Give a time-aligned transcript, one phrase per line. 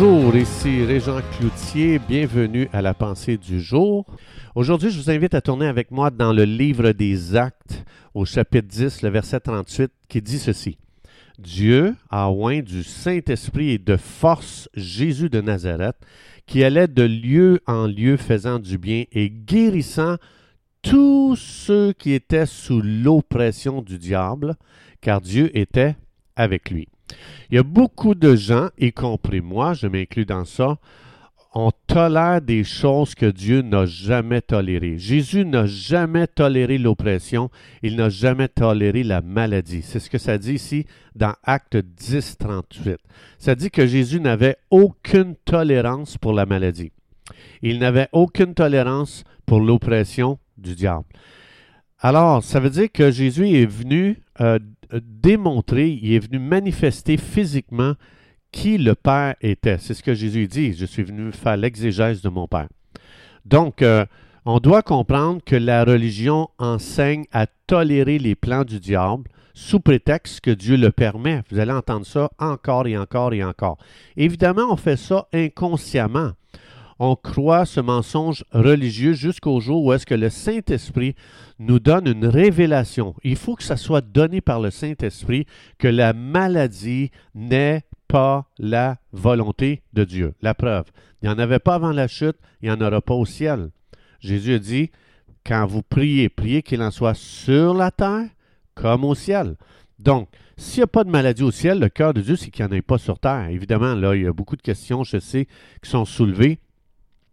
[0.00, 4.06] Bonjour, ici Régent Cloutier, bienvenue à la pensée du jour.
[4.54, 8.68] Aujourd'hui, je vous invite à tourner avec moi dans le livre des Actes au chapitre
[8.68, 10.78] 10, le verset 38, qui dit ceci.
[11.40, 15.96] Dieu a oint du Saint-Esprit et de force Jésus de Nazareth,
[16.46, 20.14] qui allait de lieu en lieu faisant du bien et guérissant
[20.80, 24.54] tous ceux qui étaient sous l'oppression du diable,
[25.00, 25.96] car Dieu était
[26.36, 26.86] avec lui.
[27.50, 30.78] Il y a beaucoup de gens, y compris moi, je m'inclus dans ça,
[31.54, 34.98] on tolère des choses que Dieu n'a jamais tolérées.
[34.98, 37.50] Jésus n'a jamais toléré l'oppression,
[37.82, 39.82] il n'a jamais toléré la maladie.
[39.82, 42.98] C'est ce que ça dit ici dans Acte 10, 38.
[43.38, 46.92] Ça dit que Jésus n'avait aucune tolérance pour la maladie.
[47.62, 51.06] Il n'avait aucune tolérance pour l'oppression du diable.
[52.00, 54.58] Alors, ça veut dire que Jésus est venu euh,
[54.92, 57.94] démontrer, il est venu manifester physiquement
[58.52, 59.78] qui le Père était.
[59.78, 60.72] C'est ce que Jésus dit.
[60.74, 62.68] Je suis venu faire l'exégèse de mon Père.
[63.44, 64.06] Donc, euh,
[64.44, 70.40] on doit comprendre que la religion enseigne à tolérer les plans du diable sous prétexte
[70.40, 71.42] que Dieu le permet.
[71.50, 73.76] Vous allez entendre ça encore et encore et encore.
[74.16, 76.30] Évidemment, on fait ça inconsciemment
[76.98, 81.14] on croit ce mensonge religieux jusqu'au jour où est-ce que le Saint-Esprit
[81.58, 83.14] nous donne une révélation.
[83.22, 85.46] Il faut que ça soit donné par le Saint-Esprit
[85.78, 90.34] que la maladie n'est pas la volonté de Dieu.
[90.40, 90.86] La preuve,
[91.22, 93.70] il n'y en avait pas avant la chute, il n'y en aura pas au ciel.
[94.20, 94.90] Jésus dit,
[95.44, 98.28] quand vous priez, priez qu'il en soit sur la terre
[98.74, 99.56] comme au ciel.
[99.98, 102.64] Donc, s'il n'y a pas de maladie au ciel, le cœur de Dieu, c'est qu'il
[102.64, 103.48] n'y en ait pas sur terre.
[103.48, 105.46] Évidemment, là, il y a beaucoup de questions, je sais,
[105.82, 106.58] qui sont soulevées.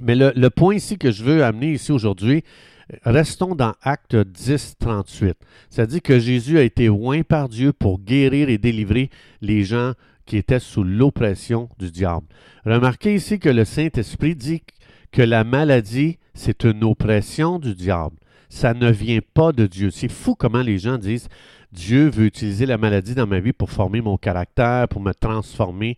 [0.00, 2.44] Mais le, point ici que je veux amener ici aujourd'hui,
[3.04, 5.36] restons dans Acte 10, 38.
[5.70, 9.92] Ça dit que Jésus a été oint par Dieu pour guérir et délivrer les gens
[10.26, 12.26] qui étaient sous l'oppression du diable.
[12.64, 14.62] Remarquez ici que le Saint-Esprit dit
[15.12, 18.16] que la maladie, c'est une oppression du diable.
[18.50, 19.90] Ça ne vient pas de Dieu.
[19.90, 21.28] C'est fou comment les gens disent
[21.72, 25.96] Dieu veut utiliser la maladie dans ma vie pour former mon caractère, pour me transformer.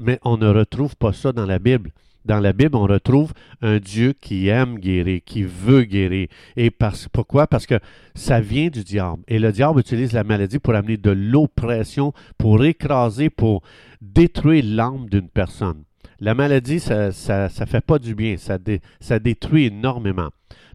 [0.00, 1.90] Mais on ne retrouve pas ça dans la Bible
[2.24, 6.28] dans la Bible, on retrouve un Dieu qui aime guérir, qui veut guérir.
[6.56, 7.46] Et parce, pourquoi?
[7.46, 7.78] Parce que
[8.14, 9.22] ça vient du diable.
[9.28, 13.62] Et le diable utilise la maladie pour amener de l'oppression, pour écraser, pour
[14.00, 15.82] détruire l'âme d'une personne.
[16.20, 18.58] La maladie, ça ne fait pas du bien, ça,
[19.00, 20.28] ça détruit énormément.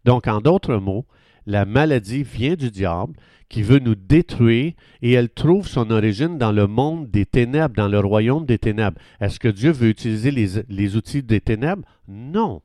[0.04, 1.06] Donc, en d'autres mots,
[1.48, 3.14] la maladie vient du diable
[3.50, 7.88] qui veut nous détruire et elle trouve son origine dans le monde des ténèbres, dans
[7.88, 9.00] le royaume des ténèbres.
[9.22, 11.84] Est-ce que Dieu veut utiliser les, outils des ténèbres?
[12.10, 12.62] Non.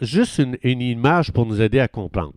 [0.00, 2.34] juste une, image pour nous aider à comprendre.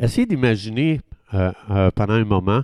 [0.00, 1.00] Essayez d'imaginer
[1.34, 2.62] euh, euh, pendant un moment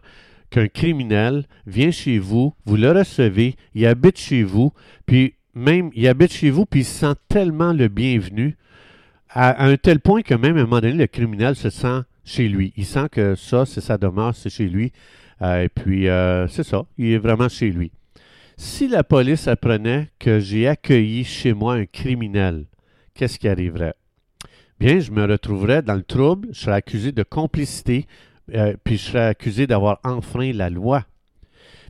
[0.50, 4.72] qu'un criminel vient chez vous, vous le recevez, il habite chez vous,
[5.06, 8.56] puis même il habite chez vous, puis il sent tellement le bienvenu,
[9.34, 12.48] à, un tel point que même à un moment donné, le criminel se sent chez
[12.48, 12.72] lui.
[12.76, 14.92] Il sent que ça, c'est sa demeure, c'est chez lui.
[15.42, 17.90] Euh, et puis, euh, c'est ça, il est vraiment chez lui.
[18.56, 22.66] Si la police apprenait que j'ai accueilli chez moi un criminel,
[23.14, 23.94] qu'est-ce qui arriverait?
[24.78, 28.06] Bien, je me retrouverais dans le trouble, je serais accusé de complicité,
[28.54, 31.04] euh, puis je serais accusé d'avoir enfreint la loi.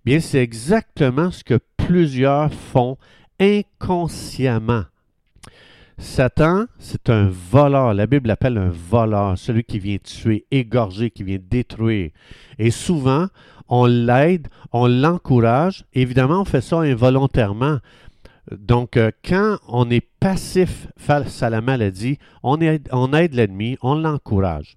[0.06, 2.96] Bien, c'est exactement ce que plusieurs font
[3.38, 4.84] inconsciemment.
[5.98, 7.94] Satan, c'est un voleur.
[7.94, 12.10] La Bible l'appelle un voleur, celui qui vient tuer, égorger, qui vient détruire.
[12.58, 13.28] Et souvent,
[13.68, 15.84] on l'aide, on l'encourage.
[15.92, 17.78] Évidemment, on fait ça involontairement.
[18.50, 23.78] Donc, euh, quand on est passif face à la maladie, on aide, on aide l'ennemi,
[23.80, 24.76] on l'encourage.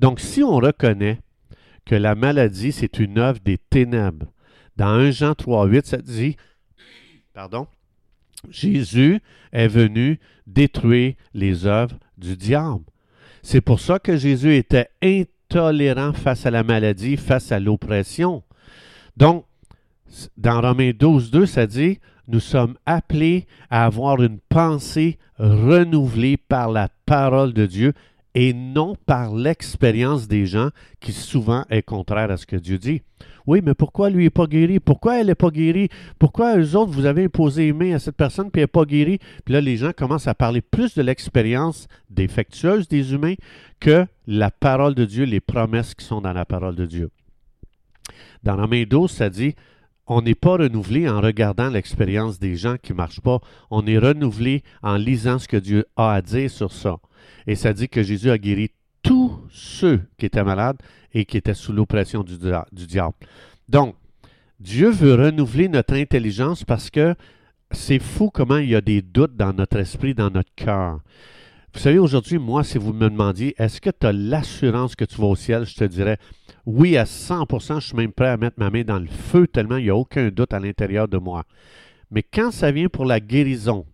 [0.00, 1.20] Donc, si on reconnaît
[1.86, 4.26] que la maladie, c'est une œuvre des ténèbres,
[4.76, 6.36] dans 1 Jean 3, 8, ça dit,
[7.32, 7.66] pardon,
[8.50, 9.20] Jésus
[9.52, 12.84] est venu détruire les œuvres du diable.
[13.42, 18.42] C'est pour ça que Jésus était intolérant face à la maladie, face à l'oppression.
[19.16, 19.44] Donc,
[20.36, 21.98] dans Romains 12, 2, ça dit,
[22.28, 27.92] nous sommes appelés à avoir une pensée renouvelée par la parole de Dieu
[28.36, 30.68] et non par l'expérience des gens
[31.00, 33.00] qui souvent est contraire à ce que Dieu dit.
[33.46, 34.78] Oui, mais pourquoi lui n'est pas guéri?
[34.78, 35.88] Pourquoi elle n'est pas guérie?
[36.18, 38.84] Pourquoi eux autres, vous avez imposé les mains à cette personne puis elle n'est pas
[38.84, 39.20] guérie?
[39.46, 43.36] Puis là, les gens commencent à parler plus de l'expérience défectueuse des humains
[43.80, 47.08] que la parole de Dieu, les promesses qui sont dans la parole de Dieu.
[48.42, 49.54] Dans Romains 12, ça dit
[50.06, 53.40] on n'est pas renouvelé en regardant l'expérience des gens qui ne marchent pas.
[53.70, 56.98] On est renouvelé en lisant ce que Dieu a à dire sur ça.
[57.46, 58.70] Et ça dit que Jésus a guéri
[59.02, 60.78] tous ceux qui étaient malades
[61.12, 62.36] et qui étaient sous l'oppression du,
[62.86, 63.14] diable.
[63.68, 63.96] Donc,
[64.60, 67.14] Dieu veut renouveler notre intelligence parce que
[67.70, 71.00] c'est fou comment il y a des doutes dans notre esprit, dans notre cœur.
[71.76, 75.20] Vous savez, aujourd'hui, moi, si vous me demandiez, est-ce que tu as l'assurance que tu
[75.20, 76.16] vas au ciel, je te dirais,
[76.64, 79.76] oui, à 100%, je suis même prêt à mettre ma main dans le feu tellement
[79.76, 81.44] il n'y a aucun doute à l'intérieur de moi.
[82.10, 83.84] Mais quand ça vient pour la guérison,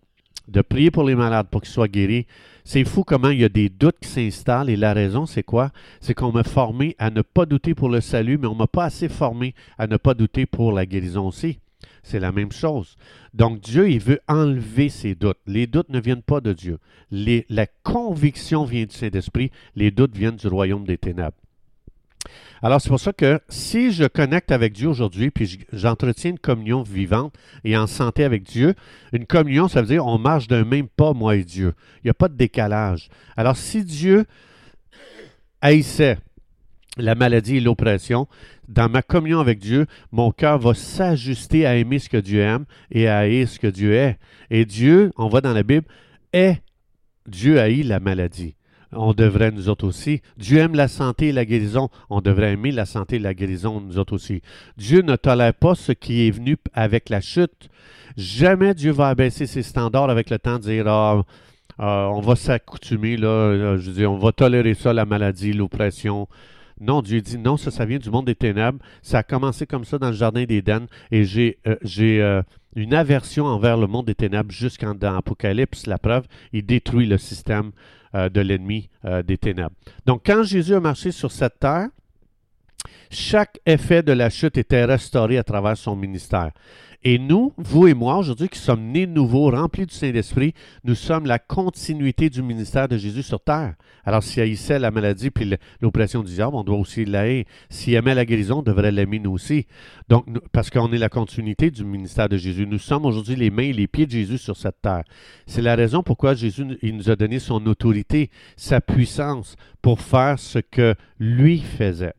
[0.47, 2.25] de prier pour les malades pour qu'ils soient guéris,
[2.63, 5.71] c'est fou comment il y a des doutes qui s'installent et la raison, c'est quoi?
[5.99, 8.67] C'est qu'on m'a formé à ne pas douter pour le salut, mais on ne m'a
[8.67, 11.59] pas assez formé à ne pas douter pour la guérison aussi.
[12.03, 12.95] C'est la même chose.
[13.33, 15.39] Donc Dieu, il veut enlever ces doutes.
[15.45, 16.79] Les doutes ne viennent pas de Dieu.
[17.11, 19.51] la conviction vient du Saint-Esprit.
[19.75, 21.37] Les doutes viennent du royaume des ténèbres.
[22.61, 26.81] Alors, c'est pour ça que si je connecte avec Dieu aujourd'hui, puis j'entretiens une communion
[26.81, 27.35] vivante
[27.65, 28.73] et en santé avec Dieu,
[29.11, 31.73] une communion, ça veut dire on marche d'un même pas, moi et Dieu.
[31.97, 33.09] Il n'y a pas de décalage.
[33.35, 34.25] Alors, si Dieu
[35.59, 36.17] haïssait
[36.97, 38.27] la maladie et l'oppression,
[38.67, 42.65] dans ma communion avec Dieu, mon cœur va s'ajuster à aimer ce que Dieu aime
[42.91, 44.17] et à haïr ce que Dieu est.
[44.51, 45.87] Et Dieu, on voit dans la Bible,
[46.33, 46.61] est
[47.27, 48.55] Dieu haït la maladie.
[48.95, 50.21] On devrait nous autres aussi.
[50.37, 51.89] Dieu aime la santé et la guérison.
[52.11, 54.43] On devrait aimer la santé et la guérison nous autres aussi.
[54.77, 57.69] Dieu ne tolère pas ce qui est venu avec la chute.
[58.17, 61.23] Jamais Dieu va abaisser ses standards avec le temps de dire ah,
[61.79, 66.27] ah, on va s'accoutumer, là, je dis, on va tolérer ça, la maladie, l'oppression,
[66.79, 68.79] non, Dieu dit non, ça, ça vient du monde des ténèbres.
[69.01, 72.43] Ça a commencé comme ça dans le jardin d'Éden et j'ai euh, euh,
[72.75, 75.87] une aversion envers le monde des ténèbres jusqu'en Apocalypse.
[75.87, 77.71] La preuve, il détruit le système
[78.15, 78.89] euh, de l'ennemi
[79.25, 79.75] des ténèbres.
[80.05, 81.89] Donc, quand Jésus a marché sur cette terre,
[83.09, 86.51] chaque effet de la chute était restauré à travers son ministère.
[87.05, 90.53] Et nous, vous et moi, aujourd'hui, qui sommes nés nouveaux, remplis du Saint-Esprit,
[90.85, 93.75] nous sommes la continuité du ministère de Jésus sur terre.
[94.05, 97.45] Alors, s'il haïssait la maladie puis l'oppression du diable, on doit aussi l'aimer.
[97.69, 99.65] S'il aimait la guérison, on devrait l'aimer nous aussi.
[100.07, 102.65] Donc, parce qu'on est la continuité du ministère de Jésus.
[102.65, 105.03] Nous sommes aujourd'hui les mains et les pieds de Jésus sur cette terre.
[105.45, 110.59] C'est la raison pourquoi Jésus nous a donné son autorité, sa puissance pour faire ce
[110.59, 112.13] que lui faisait.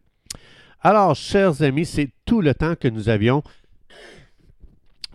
[0.86, 3.42] Alors, chers amis, c'est tout le temps que nous avions.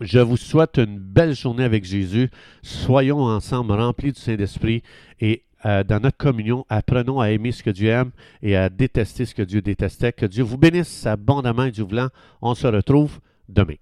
[0.00, 2.28] Je vous souhaite une belle journée avec Jésus.
[2.60, 4.82] Soyons ensemble remplis du Saint-Esprit
[5.20, 8.10] et euh, dans notre communion, apprenons à aimer ce que Dieu aime
[8.42, 10.12] et à détester ce que Dieu détestait.
[10.12, 12.08] Que Dieu vous bénisse abondamment et du voulant.
[12.42, 13.76] On se retrouve demain.